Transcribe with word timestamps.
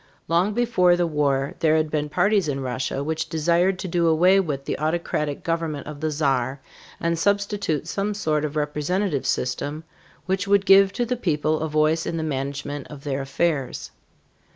Long 0.27 0.55
before 0.55 0.95
the 0.95 1.05
war 1.05 1.53
there 1.59 1.75
had 1.77 1.91
been 1.91 2.09
parties 2.09 2.47
in 2.47 2.61
Russia 2.61 3.03
which 3.03 3.29
desired 3.29 3.77
to 3.77 3.87
do 3.87 4.07
away 4.07 4.39
with 4.39 4.65
the 4.65 4.79
autocratic 4.79 5.43
government 5.43 5.85
of 5.85 5.99
the 5.99 6.09
Czar 6.09 6.59
and 6.99 7.19
substitute 7.19 7.87
some 7.87 8.15
sort 8.15 8.43
of 8.43 8.55
representative 8.55 9.27
system 9.27 9.83
which 10.25 10.47
would 10.47 10.65
give 10.65 10.91
to 10.93 11.05
the 11.05 11.15
people 11.15 11.59
a 11.59 11.69
voice 11.69 12.07
in 12.07 12.17
the 12.17 12.23
management 12.23 12.87
of 12.87 13.03
their 13.03 13.21
affairs. 13.21 13.91